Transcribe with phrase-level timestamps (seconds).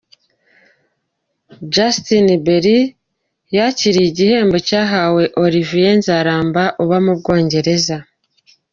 [1.73, 2.85] Justin Belis
[3.55, 7.97] yakira igihembo cyahawe Olivier Nzaramba uba mu Bwongereza.